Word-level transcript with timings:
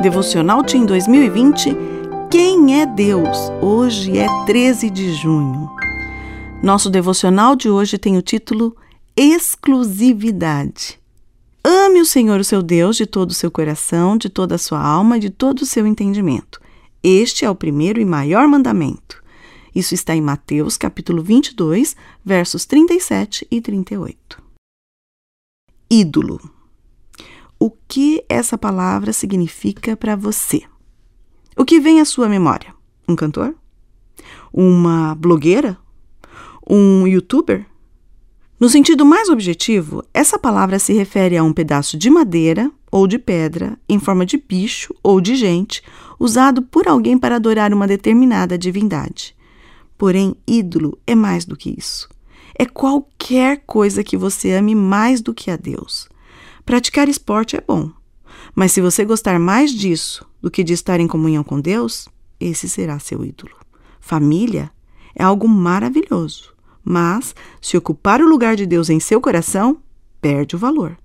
Devocional 0.00 0.62
Team 0.62 0.86
2020 0.86 1.76
Quem 2.30 2.80
é 2.80 2.86
Deus? 2.86 3.36
Hoje 3.60 4.16
é 4.16 4.28
13 4.46 4.90
de 4.90 5.12
junho. 5.12 5.68
Nosso 6.62 6.88
devocional 6.88 7.56
de 7.56 7.68
hoje 7.68 7.98
tem 7.98 8.16
o 8.16 8.22
título 8.22 8.76
Exclusividade. 9.16 11.00
Ame 11.64 12.00
o 12.00 12.06
Senhor, 12.06 12.38
o 12.38 12.44
seu 12.44 12.62
Deus, 12.62 12.96
de 12.96 13.06
todo 13.06 13.30
o 13.30 13.34
seu 13.34 13.50
coração, 13.50 14.16
de 14.16 14.28
toda 14.28 14.54
a 14.54 14.58
sua 14.58 14.80
alma 14.80 15.16
e 15.16 15.20
de 15.20 15.30
todo 15.30 15.62
o 15.62 15.66
seu 15.66 15.84
entendimento. 15.84 16.60
Este 17.02 17.44
é 17.44 17.50
o 17.50 17.54
primeiro 17.56 18.00
e 18.00 18.04
maior 18.04 18.46
mandamento. 18.46 19.20
Isso 19.74 19.94
está 19.94 20.14
em 20.14 20.20
Mateus, 20.22 20.76
capítulo 20.76 21.24
22, 21.24 21.96
versos 22.24 22.64
37 22.64 23.48
e 23.50 23.60
38. 23.60 24.40
Ídolo. 25.90 26.57
O 27.60 27.70
que 27.70 28.24
essa 28.28 28.56
palavra 28.56 29.12
significa 29.12 29.96
para 29.96 30.14
você? 30.14 30.62
O 31.56 31.64
que 31.64 31.80
vem 31.80 32.00
à 32.00 32.04
sua 32.04 32.28
memória? 32.28 32.72
Um 33.08 33.16
cantor? 33.16 33.52
Uma 34.52 35.16
blogueira? 35.16 35.76
Um 36.70 37.04
youtuber? 37.04 37.66
No 38.60 38.68
sentido 38.68 39.04
mais 39.04 39.28
objetivo, 39.28 40.04
essa 40.14 40.38
palavra 40.38 40.78
se 40.78 40.92
refere 40.92 41.36
a 41.36 41.42
um 41.42 41.52
pedaço 41.52 41.98
de 41.98 42.08
madeira 42.08 42.70
ou 42.92 43.08
de 43.08 43.18
pedra, 43.18 43.76
em 43.88 43.98
forma 43.98 44.24
de 44.24 44.36
bicho 44.36 44.94
ou 45.02 45.20
de 45.20 45.34
gente, 45.34 45.82
usado 46.18 46.62
por 46.62 46.86
alguém 46.86 47.18
para 47.18 47.36
adorar 47.36 47.74
uma 47.74 47.88
determinada 47.88 48.56
divindade. 48.56 49.34
Porém, 49.96 50.36
ídolo 50.46 50.96
é 51.04 51.16
mais 51.16 51.44
do 51.44 51.56
que 51.56 51.74
isso. 51.76 52.08
É 52.56 52.64
qualquer 52.64 53.64
coisa 53.66 54.04
que 54.04 54.16
você 54.16 54.52
ame 54.52 54.76
mais 54.76 55.20
do 55.20 55.34
que 55.34 55.50
a 55.50 55.56
Deus. 55.56 56.08
Praticar 56.68 57.08
esporte 57.08 57.56
é 57.56 57.62
bom, 57.66 57.90
mas 58.54 58.72
se 58.72 58.82
você 58.82 59.02
gostar 59.02 59.38
mais 59.38 59.70
disso 59.70 60.28
do 60.38 60.50
que 60.50 60.62
de 60.62 60.74
estar 60.74 61.00
em 61.00 61.08
comunhão 61.08 61.42
com 61.42 61.58
Deus, 61.58 62.06
esse 62.38 62.68
será 62.68 62.98
seu 62.98 63.24
ídolo. 63.24 63.56
Família 63.98 64.70
é 65.14 65.24
algo 65.24 65.48
maravilhoso, 65.48 66.52
mas 66.84 67.34
se 67.58 67.74
ocupar 67.78 68.20
o 68.20 68.28
lugar 68.28 68.54
de 68.54 68.66
Deus 68.66 68.90
em 68.90 69.00
seu 69.00 69.18
coração, 69.18 69.78
perde 70.20 70.56
o 70.56 70.58
valor. 70.58 70.98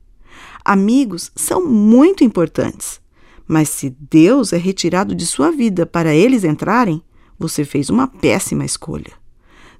Amigos 0.65 1.31
são 1.33 1.65
muito 1.65 2.25
importantes, 2.25 2.99
mas 3.47 3.69
se 3.69 3.95
Deus 4.11 4.51
é 4.51 4.57
retirado 4.57 5.15
de 5.15 5.25
sua 5.25 5.49
vida 5.49 5.85
para 5.85 6.13
eles 6.13 6.43
entrarem, 6.43 7.01
você 7.39 7.63
fez 7.63 7.89
uma 7.89 8.05
péssima 8.05 8.65
escolha. 8.65 9.13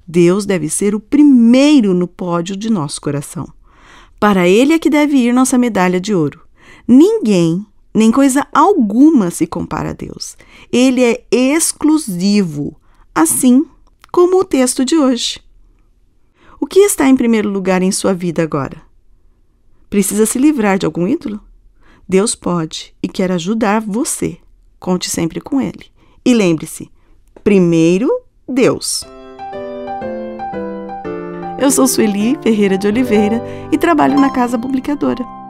Deus 0.07 0.45
deve 0.45 0.69
ser 0.69 0.95
o 0.95 0.99
primeiro 1.01 1.93
no 1.93 2.07
pódio 2.07 2.55
de 2.55 2.69
nosso 2.69 3.01
coração. 3.01 3.51
Para 4.23 4.47
ele 4.47 4.71
é 4.71 4.79
que 4.79 4.89
deve 4.89 5.17
ir 5.17 5.33
nossa 5.33 5.57
medalha 5.57 5.99
de 5.99 6.15
ouro. 6.15 6.39
Ninguém, 6.87 7.67
nem 7.93 8.09
coisa 8.09 8.47
alguma 8.53 9.29
se 9.29 9.45
compara 9.45 9.89
a 9.89 9.91
Deus. 9.93 10.37
Ele 10.71 11.03
é 11.03 11.25
exclusivo, 11.29 12.79
assim 13.13 13.65
como 14.13 14.39
o 14.39 14.45
texto 14.45 14.85
de 14.85 14.95
hoje. 14.95 15.41
O 16.57 16.65
que 16.65 16.79
está 16.79 17.09
em 17.09 17.17
primeiro 17.17 17.49
lugar 17.49 17.81
em 17.81 17.91
sua 17.91 18.13
vida 18.13 18.41
agora? 18.41 18.81
Precisa 19.89 20.25
se 20.25 20.39
livrar 20.39 20.79
de 20.79 20.85
algum 20.85 21.05
ídolo? 21.05 21.41
Deus 22.07 22.33
pode 22.33 22.95
e 23.03 23.09
quer 23.09 23.29
ajudar 23.29 23.81
você. 23.81 24.37
Conte 24.79 25.09
sempre 25.09 25.41
com 25.41 25.59
Ele. 25.59 25.91
E 26.23 26.33
lembre-se: 26.33 26.89
primeiro 27.43 28.09
Deus. 28.47 29.03
Eu 31.63 31.71
sou 31.71 31.87
Sueli 31.87 32.37
Ferreira 32.41 32.77
de 32.77 32.85
Oliveira 32.87 33.41
e 33.71 33.77
trabalho 33.77 34.19
na 34.19 34.29
Casa 34.29 34.59
Publicadora. 34.59 35.42